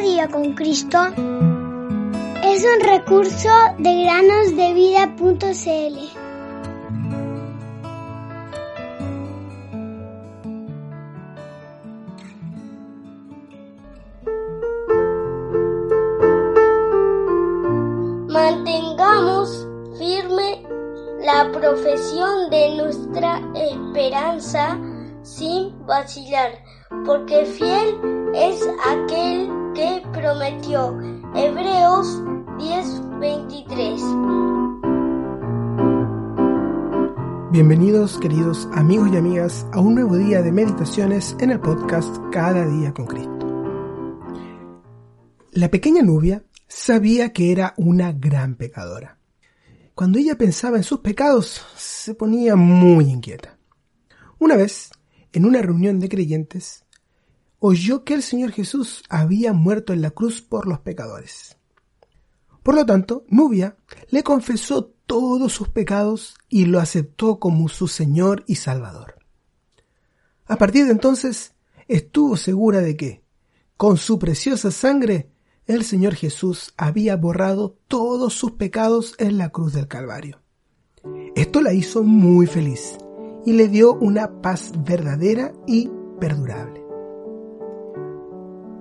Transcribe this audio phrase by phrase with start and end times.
[0.00, 0.98] día con Cristo
[2.42, 5.98] es un recurso de granosdevida.cl.
[18.28, 19.66] Mantengamos
[19.98, 20.62] firme
[21.20, 24.78] la profesión de nuestra esperanza
[25.22, 26.52] sin vacilar,
[27.04, 28.00] porque fiel
[28.34, 30.98] es aquel que prometió.
[31.34, 32.22] Hebreos
[32.58, 34.00] 10:23.
[37.52, 42.66] Bienvenidos queridos amigos y amigas a un nuevo día de meditaciones en el podcast Cada
[42.66, 43.46] día con Cristo.
[45.52, 49.18] La pequeña Nubia sabía que era una gran pecadora.
[49.94, 53.58] Cuando ella pensaba en sus pecados, se ponía muy inquieta.
[54.38, 54.90] Una vez,
[55.32, 56.84] en una reunión de creyentes,
[57.60, 61.56] oyó que el Señor Jesús había muerto en la cruz por los pecadores.
[62.62, 63.76] Por lo tanto, Nubia
[64.10, 69.16] le confesó todos sus pecados y lo aceptó como su Señor y Salvador.
[70.46, 71.54] A partir de entonces,
[71.86, 73.22] estuvo segura de que,
[73.76, 75.30] con su preciosa sangre,
[75.66, 80.40] el Señor Jesús había borrado todos sus pecados en la cruz del Calvario.
[81.34, 82.98] Esto la hizo muy feliz
[83.46, 85.88] y le dio una paz verdadera y
[86.18, 86.89] perdurable.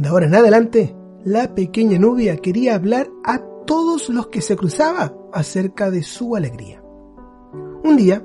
[0.00, 5.12] De ahora en adelante, la pequeña Nubia quería hablar a todos los que se cruzaba
[5.30, 6.82] acerca de su alegría.
[7.84, 8.24] Un día,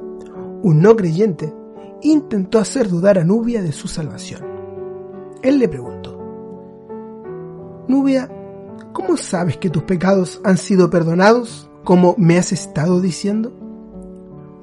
[0.64, 1.54] un no creyente
[2.02, 4.42] intentó hacer dudar a Nubia de su salvación.
[5.42, 6.18] Él le preguntó,
[7.90, 8.32] Nubia,
[8.94, 13.52] ¿cómo sabes que tus pecados han sido perdonados como me has estado diciendo?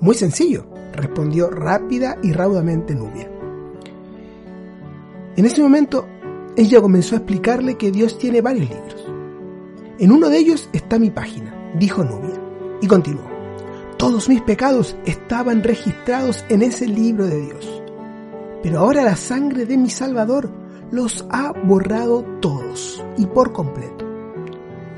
[0.01, 0.65] Muy sencillo,
[0.95, 3.31] respondió rápida y raudamente Nubia.
[5.37, 6.07] En ese momento,
[6.57, 9.07] ella comenzó a explicarle que Dios tiene varios libros.
[9.99, 12.39] En uno de ellos está mi página, dijo Nubia,
[12.81, 13.25] y continuó.
[13.97, 17.83] Todos mis pecados estaban registrados en ese libro de Dios.
[18.63, 20.51] Pero ahora la sangre de mi Salvador
[20.91, 24.05] los ha borrado todos y por completo.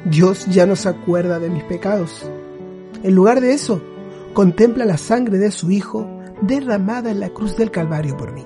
[0.06, 2.28] Dios ya no se acuerda de mis pecados.
[3.02, 3.80] En lugar de eso,
[4.32, 6.08] contempla la sangre de su Hijo
[6.42, 8.44] derramada en la cruz del Calvario por mí.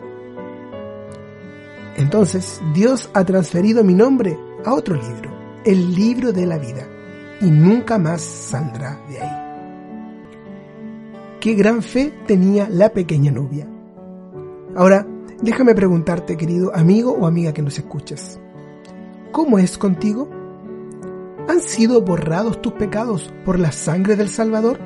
[1.98, 5.32] Entonces Dios ha transferido mi nombre a otro libro,
[5.64, 6.86] el libro de la vida,
[7.41, 9.48] y nunca más saldrá de ahí.
[11.41, 13.69] Qué gran fe tenía la pequeña Nubia.
[14.76, 15.09] Ahora,
[15.42, 18.38] déjame preguntarte, querido amigo o amiga que nos escuchas,
[19.32, 20.28] ¿cómo es contigo?
[21.48, 24.78] ¿Han sido borrados tus pecados por la sangre del Salvador?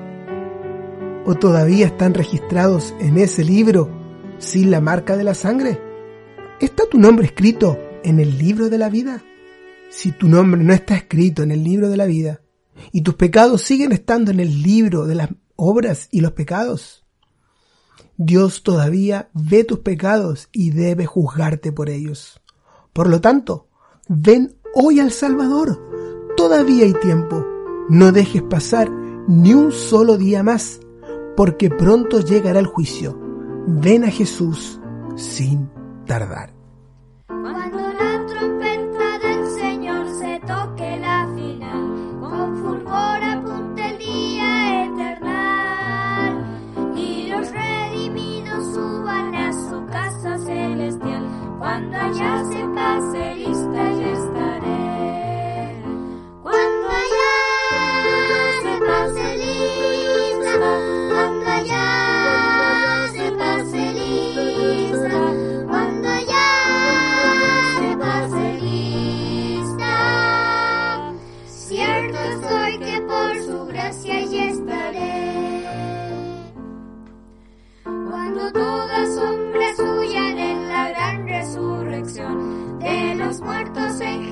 [1.27, 3.91] ¿O todavía están registrados en ese libro
[4.39, 5.92] sin la marca de la sangre?
[6.63, 9.25] ¿Está tu nombre escrito en el libro de la vida?
[9.91, 12.41] Si tu nombre no está escrito en el libro de la vida
[12.93, 17.05] y tus pecados siguen estando en el libro de las obras y los pecados,
[18.17, 22.41] Dios todavía ve tus pecados y debe juzgarte por ellos.
[22.93, 23.67] Por lo tanto,
[24.09, 25.83] ven hoy al Salvador.
[26.37, 27.45] Todavía hay tiempo.
[27.89, 28.89] No dejes pasar
[29.27, 30.79] ni un solo día más,
[31.37, 33.19] porque pronto llegará el juicio.
[33.67, 34.79] Ven a Jesús
[35.17, 35.69] sin
[36.07, 36.51] tardar.
[37.27, 46.45] Cuando la trompeta del Señor se toque la final, con fulgor apunte el día eternal,
[46.97, 51.25] y los redimidos suban a su casa celestial.
[51.59, 52.72] Cuando allá se
[72.79, 75.63] Que por su gracia ya estaré.
[77.85, 84.32] Cuando todos hombres huyan en la gran resurrección de los muertos en